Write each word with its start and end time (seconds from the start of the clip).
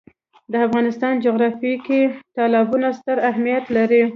د 0.51 0.53
افغانستان 0.67 1.13
جغرافیه 1.25 1.77
کې 1.85 2.01
تالابونه 2.35 2.87
ستر 2.99 3.17
اهمیت 3.29 3.65
لري. 3.77 4.03